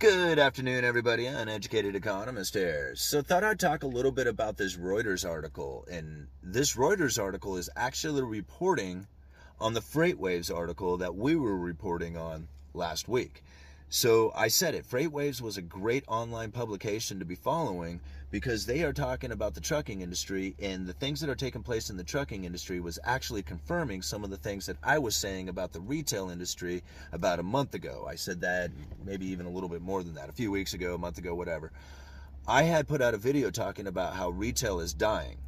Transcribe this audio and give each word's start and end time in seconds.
Good 0.00 0.38
afternoon, 0.38 0.84
everybody. 0.84 1.26
Uneducated 1.26 1.96
economist 1.96 2.54
here. 2.54 2.92
So, 2.94 3.20
thought 3.20 3.42
I'd 3.42 3.58
talk 3.58 3.82
a 3.82 3.88
little 3.88 4.12
bit 4.12 4.28
about 4.28 4.56
this 4.56 4.76
Reuters 4.76 5.28
article. 5.28 5.84
And 5.90 6.28
this 6.40 6.76
Reuters 6.76 7.20
article 7.20 7.56
is 7.56 7.68
actually 7.74 8.22
reporting 8.22 9.08
on 9.58 9.74
the 9.74 9.80
FreightWaves 9.80 10.54
article 10.54 10.98
that 10.98 11.16
we 11.16 11.34
were 11.34 11.58
reporting 11.58 12.16
on 12.16 12.46
last 12.74 13.08
week. 13.08 13.42
So 13.88 14.30
I 14.36 14.46
said 14.46 14.76
it. 14.76 14.88
FreightWaves 14.88 15.40
was 15.40 15.56
a 15.56 15.62
great 15.62 16.04
online 16.06 16.52
publication 16.52 17.18
to 17.18 17.24
be 17.24 17.34
following 17.34 17.98
because 18.30 18.66
they 18.66 18.82
are 18.82 18.92
talking 18.92 19.32
about 19.32 19.54
the 19.54 19.60
trucking 19.60 20.02
industry 20.02 20.54
and 20.60 20.86
the 20.86 20.92
things 20.92 21.20
that 21.20 21.30
are 21.30 21.34
taking 21.34 21.62
place 21.62 21.88
in 21.88 21.96
the 21.96 22.04
trucking 22.04 22.44
industry 22.44 22.78
was 22.78 22.98
actually 23.04 23.42
confirming 23.42 24.02
some 24.02 24.22
of 24.22 24.30
the 24.30 24.36
things 24.36 24.66
that 24.66 24.76
I 24.82 24.98
was 24.98 25.16
saying 25.16 25.48
about 25.48 25.72
the 25.72 25.80
retail 25.80 26.28
industry 26.28 26.82
about 27.12 27.38
a 27.38 27.42
month 27.42 27.74
ago. 27.74 28.06
I 28.08 28.16
said 28.16 28.42
that 28.42 28.70
maybe 29.04 29.26
even 29.26 29.46
a 29.46 29.50
little 29.50 29.68
bit 29.68 29.80
more 29.80 30.02
than 30.02 30.14
that, 30.14 30.28
a 30.28 30.32
few 30.32 30.50
weeks 30.50 30.74
ago, 30.74 30.94
a 30.94 30.98
month 30.98 31.16
ago, 31.16 31.34
whatever. 31.34 31.72
I 32.46 32.64
had 32.64 32.88
put 32.88 33.00
out 33.00 33.14
a 33.14 33.18
video 33.18 33.50
talking 33.50 33.86
about 33.86 34.14
how 34.14 34.30
retail 34.30 34.80
is 34.80 34.92
dying. 34.92 35.38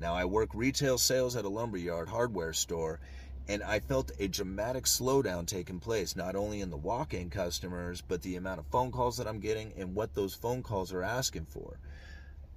Now 0.00 0.14
I 0.14 0.24
work 0.24 0.50
retail 0.54 0.98
sales 0.98 1.36
at 1.36 1.44
a 1.44 1.48
lumberyard 1.48 2.08
hardware 2.08 2.52
store 2.52 2.98
and 3.46 3.62
I 3.62 3.78
felt 3.78 4.10
a 4.18 4.26
dramatic 4.26 4.84
slowdown 4.84 5.46
taking 5.46 5.78
place, 5.78 6.16
not 6.16 6.34
only 6.34 6.62
in 6.62 6.70
the 6.70 6.76
walk 6.76 7.12
in 7.12 7.28
customers, 7.28 8.00
but 8.00 8.22
the 8.22 8.36
amount 8.36 8.58
of 8.58 8.66
phone 8.66 8.90
calls 8.90 9.18
that 9.18 9.28
I'm 9.28 9.38
getting 9.38 9.72
and 9.76 9.94
what 9.94 10.14
those 10.14 10.34
phone 10.34 10.62
calls 10.62 10.92
are 10.92 11.02
asking 11.02 11.46
for. 11.50 11.78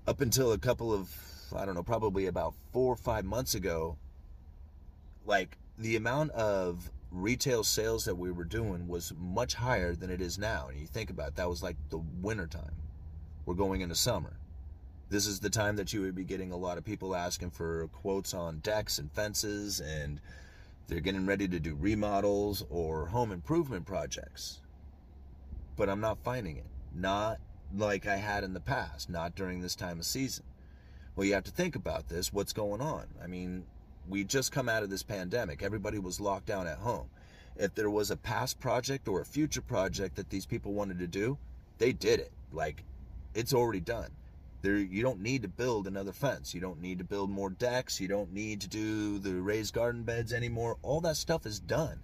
Up 0.08 0.22
until 0.22 0.54
a 0.54 0.58
couple 0.58 0.94
of, 0.94 1.14
I 1.54 1.66
don't 1.66 1.76
know, 1.76 1.84
probably 1.84 2.28
about 2.28 2.54
four 2.72 2.94
or 2.94 2.96
five 2.96 3.26
months 3.26 3.56
ago, 3.56 3.98
like 5.26 5.58
the 5.78 5.98
amount 5.98 6.32
of 6.32 6.90
retail 7.12 7.64
sales 7.64 8.06
that 8.06 8.16
we 8.16 8.32
were 8.32 8.46
doing 8.46 8.88
was 8.88 9.14
much 9.18 9.54
higher 9.54 9.96
than 9.96 10.10
it 10.10 10.22
is 10.22 10.38
now. 10.38 10.68
And 10.70 10.80
you 10.80 10.88
think 10.88 11.10
about 11.10 11.30
it, 11.30 11.36
that 11.36 11.50
was 11.50 11.62
like 11.62 11.76
the 11.90 11.98
winter 12.22 12.48
time. 12.48 12.76
We're 13.46 13.55
going 13.55 13.82
into 13.82 13.96
summer. 13.96 14.40
This 15.10 15.27
is 15.27 15.41
the 15.41 15.49
time 15.49 15.76
that 15.76 15.91
you 15.91 16.02
would 16.02 16.16
be 16.16 16.24
getting 16.24 16.52
a 16.52 16.58
lot 16.58 16.77
of 16.77 16.86
people 16.86 17.16
asking 17.16 17.52
for 17.52 17.88
quotes 17.90 18.34
on 18.34 18.60
decks 18.60 18.99
and 18.99 19.12
fences 19.12 19.80
and 19.82 20.20
they're 20.88 21.02
getting 21.02 21.26
ready 21.26 21.49
to 21.49 21.60
do 21.60 21.76
remodels 21.76 22.66
or 22.70 23.08
home 23.08 23.34
improvement 23.34 23.86
projects. 23.86 24.62
But 25.76 25.90
I'm 25.90 26.02
not 26.02 26.18
finding 26.24 26.58
it. 26.58 26.66
Not 26.94 27.40
like 27.76 28.07
I 28.07 28.18
had 28.18 28.43
in 28.43 28.54
the 28.54 28.60
past, 28.60 29.10
not 29.10 29.35
during 29.35 29.62
this 29.62 29.76
time 29.76 29.99
of 29.99 30.05
season. 30.05 30.46
Well, 31.15 31.26
you 31.26 31.34
have 31.34 31.43
to 31.46 31.51
think 31.51 31.76
about 31.76 32.09
this. 32.09 32.32
What's 32.32 32.54
going 32.54 32.82
on? 32.82 33.05
I 33.24 33.27
mean, 33.27 33.65
we 34.07 34.24
just 34.24 34.51
come 34.51 34.70
out 34.70 34.84
of 34.84 34.90
this 34.90 35.04
pandemic. 35.04 35.63
Everybody 35.63 35.99
was 35.99 36.20
locked 36.20 36.46
down 36.46 36.68
at 36.68 36.77
home. 36.77 37.09
If 37.55 37.74
there 37.74 37.90
was 37.90 38.12
a 38.12 38.18
past 38.18 38.59
project 38.59 39.07
or 39.07 39.21
a 39.21 39.26
future 39.26 39.62
project 39.62 40.15
that 40.15 40.29
these 40.29 40.46
people 40.46 40.74
wanted 40.74 40.99
to 40.99 41.07
do, 41.07 41.37
they 41.79 41.91
did 41.91 42.20
it. 42.20 42.32
Like, 42.51 42.84
it's 43.34 43.54
already 43.54 43.79
done. 43.79 44.12
There, 44.62 44.77
you 44.77 45.04
don't 45.04 45.21
need 45.21 45.41
to 45.43 45.48
build 45.48 45.87
another 45.87 46.12
fence. 46.12 46.54
You 46.54 46.62
don't 46.62 46.81
need 46.81 46.98
to 46.99 47.04
build 47.04 47.29
more 47.29 47.49
decks. 47.49 47.99
You 47.99 48.07
don't 48.07 48.34
need 48.34 48.62
to 48.62 48.68
do 48.68 49.20
the 49.20 49.34
raised 49.34 49.74
garden 49.74 50.04
beds 50.04 50.34
anymore. 50.34 50.77
All 50.81 51.02
that 51.02 51.18
stuff 51.18 51.46
is 51.46 51.59
done. 51.59 51.99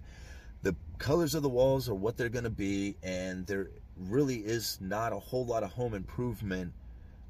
The 0.64 0.74
colors 0.96 1.34
of 1.34 1.42
the 1.42 1.48
walls 1.50 1.90
are 1.90 1.94
what 1.94 2.16
they're 2.16 2.30
going 2.30 2.44
to 2.44 2.50
be, 2.50 2.96
and 3.02 3.46
there 3.46 3.68
really 3.98 4.36
is 4.36 4.78
not 4.80 5.12
a 5.12 5.18
whole 5.18 5.44
lot 5.44 5.62
of 5.62 5.72
home 5.72 5.92
improvement 5.92 6.72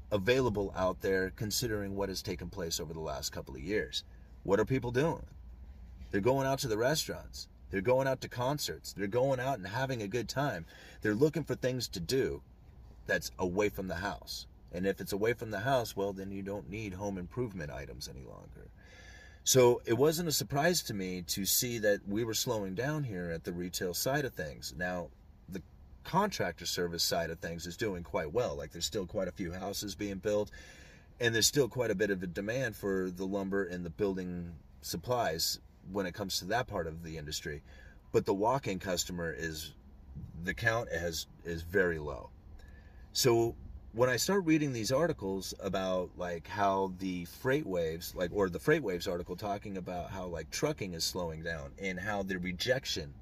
available 0.09 0.73
out 0.73 1.01
there 1.01 1.31
considering 1.31 1.97
what 1.97 2.07
has 2.07 2.21
taken 2.21 2.49
place 2.49 2.79
over 2.79 2.93
the 2.93 3.01
last 3.01 3.33
couple 3.33 3.53
of 3.53 3.59
years. 3.59 4.05
What 4.43 4.57
are 4.61 4.63
people 4.63 4.91
doing? 4.91 5.25
They're 6.11 6.21
going 6.21 6.47
out 6.47 6.59
to 6.59 6.69
the 6.69 6.77
restaurants. 6.77 7.49
They're 7.71 7.81
going 7.81 8.07
out 8.07 8.21
to 8.21 8.29
concerts. 8.29 8.93
They're 8.93 9.05
going 9.07 9.41
out 9.41 9.57
and 9.57 9.67
having 9.67 10.01
a 10.01 10.07
good 10.07 10.29
time. 10.29 10.65
They're 11.01 11.13
looking 11.13 11.43
for 11.43 11.55
things 11.55 11.89
to 11.89 11.99
do 11.99 12.41
that's 13.05 13.31
away 13.37 13.67
from 13.67 13.89
the 13.89 13.95
house. 13.95 14.47
And 14.71 14.87
if 14.87 15.01
it's 15.01 15.11
away 15.11 15.33
from 15.33 15.51
the 15.51 15.59
house, 15.59 15.93
well, 15.93 16.13
then 16.13 16.31
you 16.31 16.41
don't 16.41 16.69
need 16.69 16.93
home 16.93 17.17
improvement 17.17 17.69
items 17.69 18.07
any 18.07 18.23
longer. 18.25 18.69
So 19.45 19.83
it 19.85 19.93
wasn't 19.93 20.27
a 20.27 20.31
surprise 20.31 20.81
to 20.83 20.95
me 20.95 21.21
to 21.27 21.45
see 21.45 21.77
that 21.77 21.99
we 22.07 22.23
were 22.23 22.33
slowing 22.33 22.73
down 22.73 23.03
here 23.03 23.29
at 23.29 23.43
the 23.43 23.53
retail 23.53 23.93
side 23.93 24.25
of 24.25 24.33
things. 24.33 24.73
Now, 24.75 25.09
the 25.47 25.61
contractor 26.03 26.65
service 26.65 27.03
side 27.03 27.29
of 27.29 27.37
things 27.37 27.67
is 27.67 27.77
doing 27.77 28.01
quite 28.01 28.33
well. 28.33 28.55
Like 28.55 28.71
there's 28.71 28.87
still 28.87 29.05
quite 29.05 29.27
a 29.27 29.31
few 29.31 29.51
houses 29.51 29.93
being 29.93 30.17
built, 30.17 30.49
and 31.19 31.33
there's 31.33 31.45
still 31.45 31.69
quite 31.69 31.91
a 31.91 31.95
bit 31.95 32.09
of 32.09 32.23
a 32.23 32.27
demand 32.27 32.75
for 32.75 33.11
the 33.11 33.25
lumber 33.25 33.63
and 33.63 33.85
the 33.85 33.91
building 33.91 34.55
supplies 34.81 35.59
when 35.91 36.07
it 36.07 36.15
comes 36.15 36.39
to 36.39 36.45
that 36.45 36.65
part 36.65 36.87
of 36.87 37.03
the 37.03 37.15
industry. 37.15 37.61
But 38.11 38.25
the 38.25 38.33
walk-in 38.33 38.79
customer 38.79 39.31
is 39.31 39.75
the 40.43 40.55
count 40.55 40.91
has 40.91 41.27
is 41.43 41.61
very 41.61 41.99
low. 41.99 42.31
So 43.13 43.55
when 43.95 44.09
I 44.09 44.17
start 44.17 44.43
reading 44.43 44.73
these 44.73 44.91
articles 44.91 45.53
about 45.61 46.09
like 46.17 46.47
how 46.47 46.91
the 46.99 47.25
FreightWaves, 47.25 48.13
like 48.13 48.29
or 48.33 48.49
the 48.49 48.59
FreightWaves 48.59 49.09
article 49.09 49.37
talking 49.37 49.77
about 49.77 50.09
how 50.09 50.25
like 50.25 50.51
trucking 50.51 50.93
is 50.93 51.05
slowing 51.05 51.41
down 51.43 51.71
and 51.79 51.97
how 51.97 52.21
the 52.21 52.37
rejection 52.37 53.13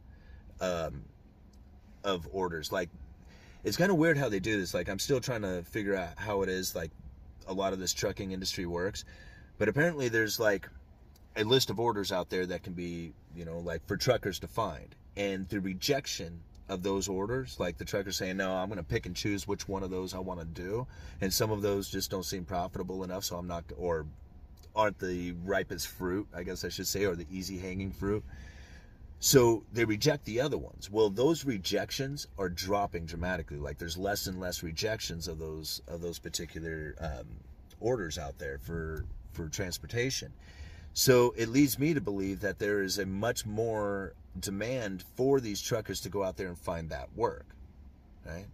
um, 0.61 1.03
of 2.03 2.27
orders, 2.31 2.71
like 2.71 2.89
it's 3.63 3.77
kind 3.77 3.91
of 3.91 3.97
weird 3.97 4.17
how 4.17 4.29
they 4.29 4.39
do 4.39 4.59
this. 4.59 4.73
Like 4.73 4.89
I'm 4.89 4.97
still 4.97 5.21
trying 5.21 5.43
to 5.43 5.63
figure 5.63 5.95
out 5.95 6.17
how 6.17 6.41
it 6.41 6.49
is 6.49 6.75
like 6.75 6.89
a 7.47 7.53
lot 7.53 7.73
of 7.73 7.79
this 7.79 7.93
trucking 7.93 8.31
industry 8.31 8.65
works, 8.65 9.05
but 9.59 9.69
apparently 9.69 10.09
there's 10.09 10.39
like 10.39 10.67
a 11.35 11.43
list 11.43 11.69
of 11.69 11.79
orders 11.79 12.11
out 12.11 12.31
there 12.31 12.47
that 12.47 12.63
can 12.63 12.73
be 12.73 13.13
you 13.35 13.45
know 13.45 13.59
like 13.59 13.85
for 13.85 13.95
truckers 13.95 14.39
to 14.39 14.47
find, 14.47 14.95
and 15.17 15.47
the 15.49 15.59
rejection 15.59 16.41
of 16.73 16.83
those 16.83 17.07
orders. 17.07 17.59
Like 17.59 17.77
the 17.77 17.85
trucker 17.85 18.11
saying, 18.11 18.37
no, 18.37 18.53
I'm 18.53 18.67
going 18.67 18.77
to 18.77 18.83
pick 18.83 19.05
and 19.05 19.15
choose 19.15 19.47
which 19.47 19.67
one 19.67 19.83
of 19.83 19.89
those 19.89 20.13
I 20.13 20.19
want 20.19 20.39
to 20.39 20.45
do. 20.45 20.87
And 21.21 21.33
some 21.33 21.51
of 21.51 21.61
those 21.61 21.89
just 21.89 22.11
don't 22.11 22.25
seem 22.25 22.45
profitable 22.45 23.03
enough. 23.03 23.23
So 23.23 23.37
I'm 23.37 23.47
not, 23.47 23.63
or 23.77 24.05
aren't 24.75 24.99
the 24.99 25.33
ripest 25.43 25.87
fruit, 25.87 26.27
I 26.35 26.43
guess 26.43 26.65
I 26.65 26.69
should 26.69 26.87
say, 26.87 27.05
or 27.05 27.15
the 27.15 27.27
easy 27.31 27.57
hanging 27.57 27.91
fruit. 27.91 28.23
So 29.19 29.63
they 29.71 29.85
reject 29.85 30.25
the 30.25 30.41
other 30.41 30.57
ones. 30.57 30.89
Well, 30.91 31.09
those 31.09 31.45
rejections 31.45 32.27
are 32.37 32.49
dropping 32.49 33.05
dramatically. 33.05 33.57
Like 33.57 33.77
there's 33.77 33.97
less 33.97 34.27
and 34.27 34.37
less 34.37 34.63
rejections 34.63 35.29
of 35.29 35.39
those 35.39 35.81
of 35.87 36.01
those 36.01 36.19
particular 36.19 36.95
um, 36.99 37.27
orders 37.79 38.17
out 38.17 38.37
there 38.37 38.57
for 38.57 39.05
for 39.31 39.47
transportation. 39.47 40.33
So 40.91 41.33
it 41.37 41.47
leads 41.47 41.79
me 41.79 41.93
to 41.93 42.01
believe 42.01 42.41
that 42.41 42.59
there 42.59 42.83
is 42.83 42.99
a 42.99 43.05
much 43.05 43.45
more 43.45 44.13
demand 44.39 45.03
for 45.15 45.39
these 45.39 45.61
truckers 45.61 46.01
to 46.01 46.09
go 46.09 46.23
out 46.23 46.37
there 46.37 46.47
and 46.47 46.57
find 46.57 46.89
that 46.89 47.09
work, 47.15 47.45
right? 48.25 48.47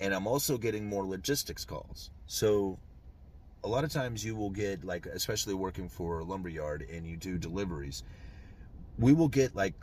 And 0.00 0.14
I'm 0.14 0.26
also 0.26 0.56
getting 0.58 0.86
more 0.86 1.04
logistics 1.04 1.64
calls. 1.64 2.10
So 2.26 2.78
a 3.64 3.68
lot 3.68 3.84
of 3.84 3.92
times 3.92 4.24
you 4.24 4.36
will 4.36 4.50
get 4.50 4.84
like 4.84 5.06
especially 5.06 5.54
working 5.54 5.88
for 5.88 6.20
a 6.20 6.24
lumberyard 6.24 6.86
and 6.90 7.06
you 7.06 7.16
do 7.16 7.38
deliveries, 7.38 8.04
we 8.98 9.12
will 9.12 9.28
get 9.28 9.56
like 9.56 9.74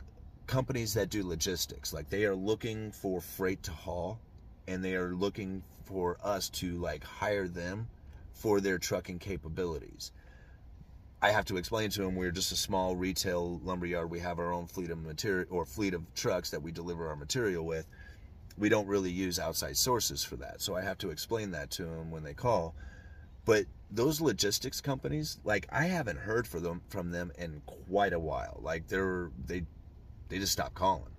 companies 0.46 0.94
that 0.94 1.10
do 1.10 1.26
logistics. 1.26 1.92
Like 1.92 2.08
they 2.08 2.24
are 2.24 2.34
looking 2.34 2.92
for 2.92 3.20
freight 3.20 3.62
to 3.64 3.72
haul 3.72 4.18
and 4.66 4.84
they 4.84 4.94
are 4.94 5.14
looking 5.14 5.62
for 5.84 6.16
us 6.22 6.48
to 6.50 6.72
like 6.78 7.04
hire 7.04 7.48
them 7.48 7.88
for 8.32 8.60
their 8.60 8.78
trucking 8.78 9.18
capabilities. 9.18 10.12
I 11.22 11.30
have 11.30 11.46
to 11.46 11.56
explain 11.56 11.90
to 11.90 12.02
them 12.02 12.14
we're 12.14 12.30
just 12.30 12.52
a 12.52 12.56
small 12.56 12.94
retail 12.94 13.58
lumberyard. 13.64 14.10
We 14.10 14.20
have 14.20 14.38
our 14.38 14.52
own 14.52 14.66
fleet 14.66 14.90
of 14.90 15.02
material 15.02 15.46
or 15.50 15.64
fleet 15.64 15.94
of 15.94 16.02
trucks 16.14 16.50
that 16.50 16.62
we 16.62 16.72
deliver 16.72 17.08
our 17.08 17.16
material 17.16 17.64
with. 17.64 17.86
We 18.58 18.68
don't 18.68 18.86
really 18.86 19.10
use 19.10 19.38
outside 19.38 19.76
sources 19.76 20.22
for 20.22 20.36
that. 20.36 20.60
So 20.60 20.76
I 20.76 20.82
have 20.82 20.98
to 20.98 21.10
explain 21.10 21.50
that 21.52 21.70
to 21.72 21.84
them 21.84 22.10
when 22.10 22.22
they 22.22 22.34
call. 22.34 22.74
But 23.44 23.64
those 23.90 24.20
logistics 24.20 24.80
companies, 24.80 25.38
like 25.44 25.66
I 25.70 25.84
haven't 25.84 26.18
heard 26.18 26.46
them 26.46 26.82
from 26.88 27.10
them 27.10 27.32
in 27.38 27.62
quite 27.66 28.12
a 28.12 28.18
while. 28.18 28.60
Like 28.62 28.88
they're 28.88 29.30
they 29.46 29.62
they 30.28 30.38
just 30.38 30.52
stopped 30.52 30.74
calling. 30.74 31.14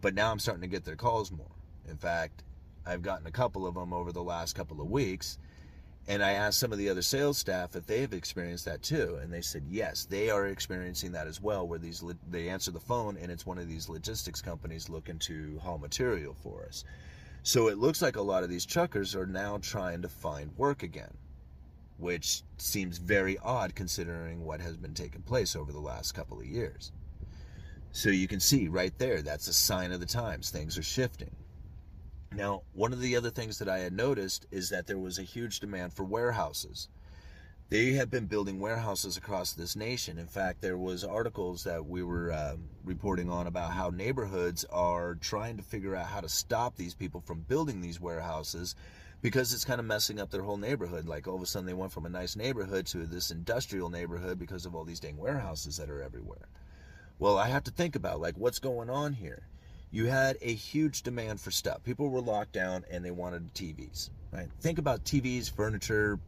But 0.00 0.14
now 0.14 0.30
I'm 0.30 0.38
starting 0.38 0.62
to 0.62 0.68
get 0.68 0.84
their 0.84 0.96
calls 0.96 1.30
more. 1.30 1.50
In 1.88 1.96
fact, 1.96 2.42
I've 2.86 3.02
gotten 3.02 3.26
a 3.26 3.32
couple 3.32 3.66
of 3.66 3.74
them 3.74 3.92
over 3.92 4.12
the 4.12 4.22
last 4.22 4.54
couple 4.54 4.80
of 4.80 4.90
weeks 4.90 5.38
and 6.06 6.22
I 6.22 6.32
asked 6.32 6.58
some 6.58 6.72
of 6.72 6.78
the 6.78 6.90
other 6.90 7.02
sales 7.02 7.38
staff 7.38 7.76
if 7.76 7.86
they 7.86 8.02
have 8.02 8.12
experienced 8.12 8.66
that 8.66 8.82
too, 8.82 9.18
and 9.22 9.32
they 9.32 9.40
said 9.40 9.64
yes, 9.68 10.04
they 10.04 10.28
are 10.28 10.46
experiencing 10.46 11.12
that 11.12 11.26
as 11.26 11.40
well. 11.40 11.66
Where 11.66 11.78
these 11.78 12.04
they 12.28 12.48
answer 12.48 12.70
the 12.70 12.80
phone 12.80 13.16
and 13.16 13.32
it's 13.32 13.46
one 13.46 13.58
of 13.58 13.68
these 13.68 13.88
logistics 13.88 14.42
companies 14.42 14.88
looking 14.90 15.18
to 15.20 15.58
haul 15.62 15.78
material 15.78 16.34
for 16.34 16.66
us. 16.66 16.84
So 17.42 17.68
it 17.68 17.78
looks 17.78 18.02
like 18.02 18.16
a 18.16 18.22
lot 18.22 18.42
of 18.42 18.50
these 18.50 18.66
truckers 18.66 19.14
are 19.14 19.26
now 19.26 19.58
trying 19.58 20.02
to 20.02 20.08
find 20.08 20.56
work 20.56 20.82
again, 20.82 21.14
which 21.98 22.42
seems 22.58 22.98
very 22.98 23.38
odd 23.38 23.74
considering 23.74 24.44
what 24.44 24.60
has 24.60 24.76
been 24.76 24.94
taking 24.94 25.22
place 25.22 25.56
over 25.56 25.72
the 25.72 25.80
last 25.80 26.12
couple 26.12 26.38
of 26.38 26.46
years. 26.46 26.92
So 27.92 28.08
you 28.08 28.28
can 28.28 28.40
see 28.40 28.68
right 28.68 28.96
there, 28.98 29.22
that's 29.22 29.46
a 29.48 29.52
sign 29.52 29.92
of 29.92 30.00
the 30.00 30.06
times. 30.06 30.50
Things 30.50 30.76
are 30.76 30.82
shifting. 30.82 31.30
Now, 32.36 32.62
one 32.72 32.92
of 32.92 33.00
the 33.00 33.16
other 33.16 33.30
things 33.30 33.58
that 33.58 33.68
I 33.68 33.78
had 33.78 33.92
noticed 33.92 34.46
is 34.50 34.68
that 34.70 34.86
there 34.86 34.98
was 34.98 35.18
a 35.18 35.22
huge 35.22 35.60
demand 35.60 35.92
for 35.92 36.04
warehouses. 36.04 36.88
they 37.70 37.92
have 37.92 38.10
been 38.10 38.26
building 38.26 38.60
warehouses 38.60 39.16
across 39.16 39.52
this 39.52 39.74
nation. 39.76 40.18
In 40.18 40.26
fact, 40.26 40.60
there 40.60 40.76
was 40.76 41.02
articles 41.04 41.64
that 41.64 41.86
we 41.86 42.02
were 42.02 42.30
uh, 42.32 42.56
reporting 42.84 43.30
on 43.30 43.46
about 43.46 43.72
how 43.72 43.90
neighborhoods 43.90 44.64
are 44.66 45.14
trying 45.16 45.56
to 45.56 45.62
figure 45.62 45.96
out 45.96 46.06
how 46.06 46.20
to 46.20 46.28
stop 46.28 46.76
these 46.76 46.94
people 46.94 47.20
from 47.20 47.40
building 47.40 47.80
these 47.80 48.00
warehouses 48.00 48.74
because 49.22 49.54
it's 49.54 49.64
kind 49.64 49.80
of 49.80 49.86
messing 49.86 50.20
up 50.20 50.30
their 50.30 50.42
whole 50.42 50.58
neighborhood. 50.58 51.06
Like 51.06 51.26
all 51.26 51.36
of 51.36 51.42
a 51.42 51.46
sudden 51.46 51.66
they 51.66 51.72
went 51.74 51.92
from 51.92 52.06
a 52.06 52.10
nice 52.10 52.36
neighborhood 52.36 52.86
to 52.88 53.06
this 53.06 53.30
industrial 53.30 53.88
neighborhood 53.88 54.38
because 54.38 54.66
of 54.66 54.74
all 54.74 54.84
these 54.84 55.00
dang 55.00 55.16
warehouses 55.16 55.76
that 55.78 55.88
are 55.90 56.02
everywhere. 56.02 56.48
Well, 57.18 57.38
I 57.38 57.48
have 57.48 57.64
to 57.64 57.70
think 57.70 57.96
about 57.96 58.20
like 58.20 58.36
what's 58.36 58.58
going 58.58 58.90
on 58.90 59.14
here. 59.14 59.46
You 59.94 60.06
had 60.06 60.38
a 60.42 60.52
huge 60.52 61.02
demand 61.02 61.40
for 61.40 61.52
stuff. 61.52 61.84
People 61.84 62.08
were 62.08 62.20
locked 62.20 62.52
down 62.52 62.84
and 62.90 63.04
they 63.04 63.12
wanted 63.12 63.54
TVs, 63.54 64.10
right? 64.32 64.48
Think 64.60 64.80
about 64.80 65.04
TVs, 65.04 65.48
furniture, 65.48 66.18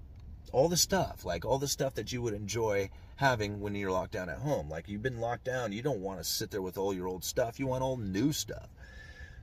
all 0.52 0.68
the 0.68 0.76
stuff, 0.76 1.24
like 1.24 1.44
all 1.44 1.58
the 1.58 1.66
stuff 1.66 1.94
that 1.94 2.12
you 2.12 2.22
would 2.22 2.32
enjoy 2.32 2.90
having 3.16 3.58
when 3.58 3.74
you're 3.74 3.90
locked 3.90 4.12
down 4.12 4.28
at 4.28 4.38
home. 4.38 4.70
Like 4.70 4.88
you've 4.88 5.02
been 5.02 5.20
locked 5.20 5.42
down, 5.42 5.72
you 5.72 5.82
don't 5.82 5.98
want 5.98 6.20
to 6.20 6.24
sit 6.24 6.52
there 6.52 6.62
with 6.62 6.78
all 6.78 6.94
your 6.94 7.08
old 7.08 7.24
stuff. 7.24 7.58
You 7.58 7.66
want 7.66 7.82
all 7.82 7.96
new 7.96 8.32
stuff. 8.32 8.68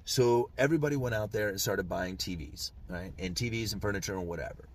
So 0.05 0.49
everybody 0.57 0.95
went 0.95 1.15
out 1.15 1.33
there 1.33 1.49
and 1.49 1.59
started 1.59 1.89
buying 1.89 2.15
TVs, 2.15 2.71
right? 2.87 3.11
And 3.19 3.35
TVs 3.35 3.73
and 3.73 3.81
furniture 3.81 4.17
and 4.17 4.25
whatever. 4.25 4.69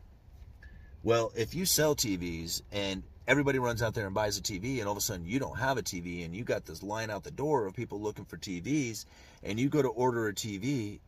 Well, 1.02 1.32
if 1.34 1.54
you 1.54 1.64
sell 1.64 1.96
TVs 1.96 2.60
and 2.70 3.02
everybody 3.28 3.58
runs 3.58 3.82
out 3.82 3.92
there 3.92 4.06
and 4.06 4.14
buys 4.14 4.38
a 4.38 4.42
TV 4.42 4.78
and 4.78 4.86
all 4.86 4.92
of 4.92 4.98
a 4.98 5.02
sudden 5.02 5.26
you 5.26 5.38
don't 5.38 5.58
have 5.58 5.76
a 5.76 5.82
TV 5.82 6.24
and 6.24 6.34
you 6.34 6.42
got 6.42 6.64
this 6.64 6.82
line 6.82 7.10
out 7.10 7.22
the 7.22 7.30
door 7.30 7.66
of 7.66 7.74
people 7.74 8.00
looking 8.00 8.24
for 8.24 8.38
TVs 8.38 9.04
and 9.42 9.60
you 9.60 9.68
go 9.68 9.82
to 9.82 9.88
order 9.88 10.28
a 10.28 10.32
TV 10.32 10.98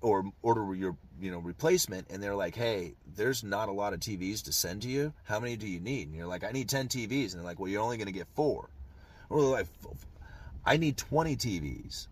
or 0.00 0.24
order 0.40 0.74
your 0.74 0.96
you 1.20 1.30
know 1.30 1.38
replacement 1.38 2.06
and 2.10 2.22
they're 2.22 2.34
like 2.34 2.54
hey 2.54 2.94
there's 3.14 3.44
not 3.44 3.68
a 3.68 3.72
lot 3.72 3.92
of 3.92 4.00
tvs 4.00 4.42
to 4.44 4.52
send 4.52 4.82
to 4.82 4.88
you. 4.88 5.12
How 5.24 5.38
many 5.38 5.56
do 5.56 5.68
you 5.68 5.78
need? 5.78 6.08
And 6.08 6.16
you're 6.16 6.26
like 6.26 6.44
i 6.44 6.50
need 6.50 6.70
10 6.70 6.88
tvs 6.88 7.32
and 7.32 7.34
they're 7.34 7.42
like 7.42 7.60
well 7.60 7.68
you're 7.68 7.82
only 7.82 7.98
going 7.98 8.06
to 8.06 8.12
get 8.12 8.26
four. 8.34 8.70
Or 9.28 9.42
like 9.42 9.66
i 10.64 10.78
need 10.78 10.96
20 10.96 11.36
tvs 11.36 12.06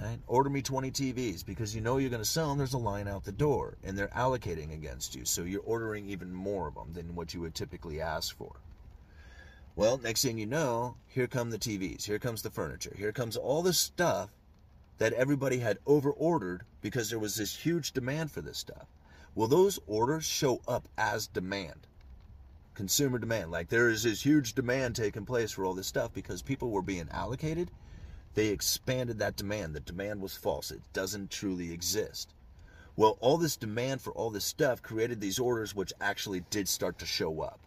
right? 0.00 0.18
order 0.28 0.48
me 0.48 0.62
20 0.62 0.92
tvs 0.92 1.44
because 1.44 1.74
you 1.74 1.80
know 1.80 1.96
you're 1.96 2.08
going 2.08 2.22
to 2.22 2.28
sell 2.28 2.48
them 2.50 2.58
there's 2.58 2.74
a 2.74 2.78
line 2.78 3.08
out 3.08 3.24
the 3.24 3.32
door 3.32 3.76
and 3.82 3.98
they're 3.98 4.06
allocating 4.08 4.72
against 4.72 5.16
you 5.16 5.24
so 5.24 5.42
you're 5.42 5.62
ordering 5.62 6.06
even 6.06 6.32
more 6.32 6.68
of 6.68 6.74
them 6.74 6.92
than 6.92 7.16
what 7.16 7.34
you 7.34 7.40
would 7.40 7.54
typically 7.54 8.00
ask 8.00 8.36
for 8.36 8.54
well 9.76 9.98
next 9.98 10.22
thing 10.22 10.38
you 10.38 10.46
know 10.46 10.96
here 11.08 11.26
come 11.26 11.50
the 11.50 11.58
tvs 11.58 12.04
here 12.04 12.18
comes 12.18 12.42
the 12.42 12.50
furniture 12.50 12.94
here 12.96 13.12
comes 13.12 13.36
all 13.36 13.62
this 13.62 13.78
stuff 13.78 14.30
that 15.02 15.12
everybody 15.14 15.58
had 15.58 15.78
over 15.84 16.12
ordered 16.12 16.62
because 16.80 17.10
there 17.10 17.18
was 17.18 17.34
this 17.34 17.56
huge 17.56 17.90
demand 17.90 18.30
for 18.30 18.40
this 18.40 18.56
stuff. 18.56 18.86
Well, 19.34 19.48
those 19.48 19.80
orders 19.88 20.24
show 20.24 20.60
up 20.68 20.88
as 20.96 21.26
demand, 21.26 21.88
consumer 22.74 23.18
demand. 23.18 23.50
Like 23.50 23.68
there 23.68 23.88
is 23.88 24.04
this 24.04 24.22
huge 24.22 24.54
demand 24.54 24.94
taking 24.94 25.24
place 25.24 25.50
for 25.50 25.64
all 25.64 25.74
this 25.74 25.88
stuff 25.88 26.12
because 26.14 26.40
people 26.40 26.70
were 26.70 26.82
being 26.82 27.08
allocated. 27.10 27.72
They 28.34 28.46
expanded 28.46 29.18
that 29.18 29.34
demand. 29.34 29.74
The 29.74 29.80
demand 29.80 30.20
was 30.20 30.36
false, 30.36 30.70
it 30.70 30.82
doesn't 30.92 31.32
truly 31.32 31.72
exist. 31.72 32.34
Well, 32.94 33.16
all 33.20 33.38
this 33.38 33.56
demand 33.56 34.02
for 34.02 34.12
all 34.12 34.30
this 34.30 34.44
stuff 34.44 34.82
created 34.82 35.20
these 35.20 35.40
orders 35.40 35.74
which 35.74 35.92
actually 36.00 36.44
did 36.50 36.68
start 36.68 36.98
to 37.00 37.06
show 37.06 37.40
up. 37.40 37.58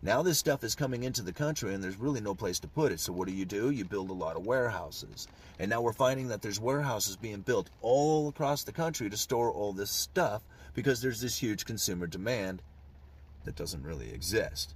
Now 0.00 0.22
this 0.22 0.38
stuff 0.38 0.62
is 0.62 0.76
coming 0.76 1.02
into 1.02 1.22
the 1.22 1.32
country 1.32 1.74
and 1.74 1.82
there's 1.82 1.96
really 1.96 2.20
no 2.20 2.34
place 2.34 2.60
to 2.60 2.68
put 2.68 2.92
it. 2.92 3.00
So 3.00 3.12
what 3.12 3.26
do 3.26 3.34
you 3.34 3.44
do? 3.44 3.70
You 3.70 3.84
build 3.84 4.10
a 4.10 4.14
lot 4.14 4.36
of 4.36 4.46
warehouses. 4.46 5.26
And 5.58 5.68
now 5.68 5.80
we're 5.80 5.92
finding 5.92 6.28
that 6.28 6.40
there's 6.40 6.60
warehouses 6.60 7.16
being 7.16 7.40
built 7.40 7.68
all 7.82 8.28
across 8.28 8.62
the 8.62 8.72
country 8.72 9.10
to 9.10 9.16
store 9.16 9.50
all 9.50 9.72
this 9.72 9.90
stuff 9.90 10.42
because 10.74 11.02
there's 11.02 11.20
this 11.20 11.36
huge 11.36 11.64
consumer 11.64 12.06
demand 12.06 12.62
that 13.44 13.56
doesn't 13.56 13.82
really 13.82 14.12
exist. 14.12 14.74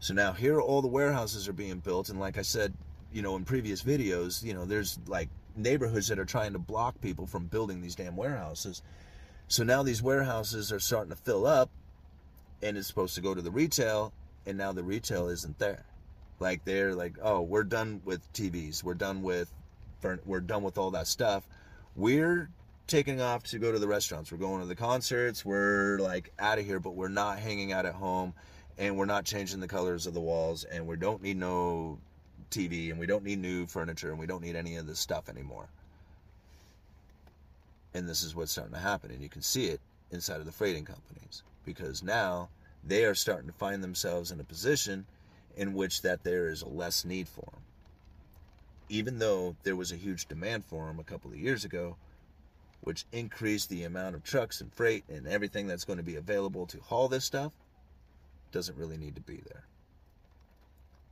So 0.00 0.12
now 0.12 0.32
here 0.32 0.60
all 0.60 0.82
the 0.82 0.88
warehouses 0.88 1.46
are 1.46 1.52
being 1.52 1.78
built 1.78 2.08
and 2.08 2.18
like 2.18 2.36
I 2.36 2.42
said, 2.42 2.74
you 3.12 3.22
know, 3.22 3.36
in 3.36 3.44
previous 3.44 3.84
videos, 3.84 4.42
you 4.42 4.54
know, 4.54 4.64
there's 4.64 4.98
like 5.06 5.28
neighborhoods 5.54 6.08
that 6.08 6.18
are 6.18 6.24
trying 6.24 6.52
to 6.54 6.58
block 6.58 7.00
people 7.00 7.26
from 7.26 7.46
building 7.46 7.80
these 7.80 7.94
damn 7.94 8.16
warehouses. 8.16 8.82
So 9.46 9.62
now 9.62 9.84
these 9.84 10.02
warehouses 10.02 10.72
are 10.72 10.80
starting 10.80 11.10
to 11.10 11.16
fill 11.16 11.46
up 11.46 11.70
and 12.62 12.76
it's 12.76 12.86
supposed 12.86 13.14
to 13.14 13.20
go 13.20 13.34
to 13.34 13.42
the 13.42 13.50
retail 13.50 14.12
and 14.46 14.56
now 14.56 14.72
the 14.72 14.82
retail 14.82 15.28
isn't 15.28 15.58
there. 15.58 15.84
Like 16.38 16.64
they're 16.64 16.94
like 16.94 17.16
oh 17.22 17.42
we're 17.42 17.64
done 17.64 18.00
with 18.04 18.32
tvs 18.32 18.82
we're 18.82 18.94
done 18.94 19.22
with 19.22 19.52
we're 20.24 20.40
done 20.40 20.62
with 20.62 20.78
all 20.78 20.90
that 20.92 21.06
stuff. 21.06 21.46
We're 21.96 22.48
taking 22.86 23.20
off 23.20 23.42
to 23.44 23.58
go 23.58 23.72
to 23.72 23.78
the 23.78 23.88
restaurants. 23.88 24.30
We're 24.30 24.38
going 24.38 24.60
to 24.60 24.66
the 24.66 24.76
concerts. 24.76 25.44
We're 25.44 25.98
like 25.98 26.32
out 26.38 26.58
of 26.58 26.66
here 26.66 26.78
but 26.78 26.94
we're 26.94 27.08
not 27.08 27.38
hanging 27.38 27.72
out 27.72 27.86
at 27.86 27.94
home 27.94 28.34
and 28.78 28.96
we're 28.96 29.06
not 29.06 29.24
changing 29.24 29.60
the 29.60 29.68
colors 29.68 30.06
of 30.06 30.14
the 30.14 30.20
walls 30.20 30.64
and 30.64 30.86
we 30.86 30.96
don't 30.96 31.22
need 31.22 31.38
no 31.38 31.98
tv 32.50 32.90
and 32.90 32.98
we 32.98 33.06
don't 33.06 33.24
need 33.24 33.40
new 33.40 33.66
furniture 33.66 34.10
and 34.10 34.18
we 34.18 34.26
don't 34.26 34.42
need 34.42 34.54
any 34.54 34.76
of 34.76 34.86
this 34.86 34.98
stuff 34.98 35.28
anymore. 35.28 35.68
And 37.94 38.06
this 38.06 38.22
is 38.22 38.34
what's 38.34 38.52
starting 38.52 38.74
to 38.74 38.80
happen 38.80 39.10
and 39.10 39.22
you 39.22 39.30
can 39.30 39.42
see 39.42 39.66
it 39.66 39.80
inside 40.10 40.40
of 40.40 40.46
the 40.46 40.52
freighting 40.52 40.84
companies 40.84 41.42
because 41.66 42.02
now 42.02 42.48
they 42.82 43.04
are 43.04 43.14
starting 43.14 43.48
to 43.48 43.52
find 43.52 43.84
themselves 43.84 44.30
in 44.30 44.40
a 44.40 44.44
position 44.44 45.04
in 45.56 45.74
which 45.74 46.00
that 46.02 46.24
there 46.24 46.48
is 46.48 46.62
a 46.62 46.68
less 46.68 47.04
need 47.04 47.28
for 47.28 47.44
them. 47.52 47.60
Even 48.88 49.18
though 49.18 49.56
there 49.64 49.76
was 49.76 49.92
a 49.92 49.96
huge 49.96 50.26
demand 50.26 50.64
for 50.64 50.86
them 50.86 50.98
a 50.98 51.04
couple 51.04 51.30
of 51.30 51.38
years 51.38 51.64
ago, 51.64 51.96
which 52.82 53.04
increased 53.10 53.68
the 53.68 53.82
amount 53.82 54.14
of 54.14 54.22
trucks 54.22 54.60
and 54.60 54.72
freight 54.72 55.04
and 55.08 55.26
everything 55.26 55.66
that's 55.66 55.84
going 55.84 55.96
to 55.96 56.04
be 56.04 56.16
available 56.16 56.66
to 56.66 56.78
haul 56.80 57.08
this 57.08 57.24
stuff, 57.24 57.52
doesn't 58.52 58.78
really 58.78 58.96
need 58.96 59.16
to 59.16 59.20
be 59.20 59.42
there. 59.48 59.64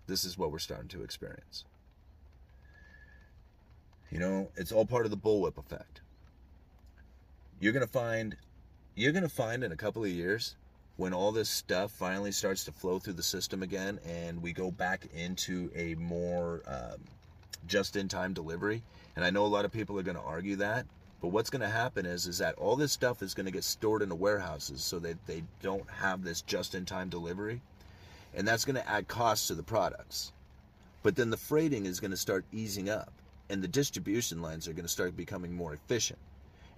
This 0.06 0.24
is 0.24 0.38
what 0.38 0.52
we're 0.52 0.58
starting 0.58 0.88
to 0.88 1.02
experience. 1.02 1.64
You 4.10 4.20
know, 4.20 4.50
it's 4.56 4.70
all 4.70 4.86
part 4.86 5.06
of 5.06 5.10
the 5.10 5.16
bullwhip 5.16 5.58
effect. 5.58 6.00
You're 7.58 7.72
going 7.72 7.86
to 7.86 7.92
find 7.92 8.36
you're 8.94 9.12
going 9.12 9.24
to 9.24 9.28
find 9.28 9.64
in 9.64 9.72
a 9.72 9.76
couple 9.76 10.04
of 10.04 10.10
years 10.10 10.56
when 10.96 11.12
all 11.12 11.32
this 11.32 11.48
stuff 11.48 11.90
finally 11.90 12.30
starts 12.30 12.64
to 12.64 12.72
flow 12.72 12.98
through 12.98 13.14
the 13.14 13.22
system 13.22 13.62
again 13.62 13.98
and 14.06 14.40
we 14.40 14.52
go 14.52 14.70
back 14.70 15.06
into 15.14 15.70
a 15.74 15.94
more 15.96 16.62
um, 16.66 17.00
just 17.66 17.96
in 17.96 18.06
time 18.08 18.32
delivery 18.32 18.82
and 19.16 19.24
i 19.24 19.30
know 19.30 19.44
a 19.44 19.46
lot 19.46 19.64
of 19.64 19.72
people 19.72 19.98
are 19.98 20.02
going 20.02 20.16
to 20.16 20.22
argue 20.22 20.56
that 20.56 20.86
but 21.20 21.28
what's 21.28 21.50
going 21.50 21.62
to 21.62 21.68
happen 21.68 22.06
is 22.06 22.26
is 22.26 22.38
that 22.38 22.54
all 22.56 22.76
this 22.76 22.92
stuff 22.92 23.22
is 23.22 23.34
going 23.34 23.46
to 23.46 23.52
get 23.52 23.64
stored 23.64 24.02
in 24.02 24.08
the 24.08 24.14
warehouses 24.14 24.84
so 24.84 24.98
that 24.98 25.16
they 25.26 25.42
don't 25.62 25.88
have 25.90 26.22
this 26.22 26.42
just 26.42 26.74
in 26.74 26.84
time 26.84 27.08
delivery 27.08 27.60
and 28.36 28.46
that's 28.46 28.64
going 28.64 28.76
to 28.76 28.88
add 28.88 29.06
costs 29.06 29.46
to 29.48 29.54
the 29.54 29.62
products. 29.62 30.32
But 31.02 31.16
then 31.16 31.30
the 31.30 31.36
freighting 31.36 31.86
is 31.86 32.00
going 32.00 32.10
to 32.10 32.16
start 32.16 32.44
easing 32.52 32.88
up 32.88 33.12
and 33.48 33.62
the 33.62 33.68
distribution 33.68 34.42
lines 34.42 34.66
are 34.66 34.72
going 34.72 34.84
to 34.84 34.88
start 34.88 35.16
becoming 35.16 35.54
more 35.54 35.74
efficient 35.74 36.18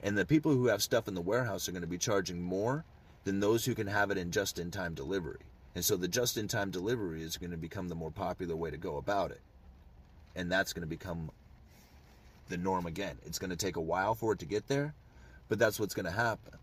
and 0.03 0.17
the 0.17 0.27
people 0.27 0.53
who 0.53 0.67
have 0.67 0.83
stuff 0.83 1.09
in 1.09 1.15
the 1.15 1.21
warehouse 1.21 1.69
are 1.69 1.73
going 1.73 1.83
to 1.83 1.89
be 1.89 1.99
charging 1.99 2.41
more 2.41 2.85
than 3.25 3.41
those 3.41 3.65
who 3.65 3.75
can 3.75 3.87
have 3.87 4.11
it 4.11 4.19
in 4.19 4.31
just 4.31 4.59
in 4.59 4.71
time 4.71 4.95
delivery. 4.95 5.41
And 5.75 5.85
so 5.85 5.97
the 5.97 6.09
just 6.09 6.37
in 6.37 6.49
time 6.49 6.71
delivery 6.71 7.23
is 7.23 7.37
going 7.37 7.51
to 7.51 7.57
become 7.57 7.89
the 7.89 7.95
more 7.95 8.11
popular 8.11 8.57
way 8.57 8.71
to 8.71 8.77
go 8.77 8.97
about 8.97 9.31
it. 9.31 9.41
And 10.35 10.51
that's 10.51 10.73
going 10.73 10.83
to 10.83 10.89
become 10.89 11.31
the 12.49 12.57
norm 12.57 12.87
again. 12.87 13.17
It's 13.27 13.39
going 13.39 13.51
to 13.51 13.57
take 13.57 13.77
a 13.77 13.81
while 13.81 14.15
for 14.15 14.33
it 14.33 14.39
to 14.41 14.47
get 14.47 14.69
there, 14.69 14.95
but 15.49 15.59
that's 15.59 15.81
what's 15.81 15.95
going 15.95 16.07
to 16.07 16.13
happen. 16.13 16.55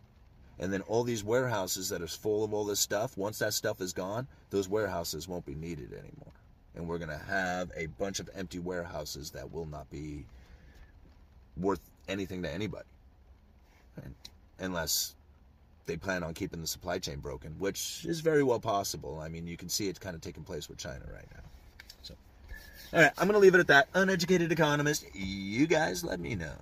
And 0.60 0.72
then 0.72 0.82
all 0.82 1.04
these 1.04 1.24
warehouses 1.24 1.90
that 1.90 2.02
are 2.02 2.08
full 2.08 2.44
of 2.44 2.54
all 2.54 2.64
this 2.64 2.80
stuff, 2.80 3.18
once 3.18 3.40
that 3.40 3.54
stuff 3.54 3.82
is 3.82 3.92
gone, 3.92 4.28
those 4.52 4.70
warehouses 4.70 5.28
won't 5.28 5.46
be 5.46 5.56
needed 5.56 5.92
anymore. 5.92 6.34
And 6.76 6.88
we're 6.88 7.00
going 7.00 7.10
to 7.10 7.26
have 7.26 7.72
a 7.76 7.88
bunch 7.88 8.20
of 8.20 8.30
empty 8.36 8.60
warehouses 8.60 9.32
that 9.32 9.52
will 9.52 9.66
not 9.66 9.90
be 9.90 10.26
worth 11.58 11.82
anything 12.08 12.44
to 12.44 12.52
anybody 12.52 12.86
unless 14.60 15.16
they 15.86 15.98
plan 15.98 16.24
on 16.24 16.34
keeping 16.34 16.62
the 16.62 16.68
supply 16.68 16.98
chain 17.00 17.20
broken, 17.20 17.54
which 17.60 18.06
is 18.06 18.22
very 18.22 18.44
well 18.44 18.60
possible. 18.60 19.20
I 19.20 19.28
mean, 19.28 19.48
you 19.48 19.58
can 19.58 19.70
see 19.70 19.90
it's 19.90 20.00
kind 20.00 20.16
of 20.16 20.22
taking 20.22 20.44
place 20.44 20.70
with 20.70 20.78
China 20.78 21.04
right 21.14 21.28
now. 21.34 21.44
So, 22.04 22.16
all 22.94 23.02
right, 23.02 23.12
I'm 23.18 23.28
going 23.28 23.34
to 23.34 23.40
leave 23.40 23.56
it 23.56 23.60
at 23.60 23.68
that. 23.68 23.90
Uneducated 23.94 24.52
economist, 24.52 25.06
you 25.14 25.68
guys 25.68 26.04
let 26.04 26.20
me 26.20 26.36
know. 26.36 26.56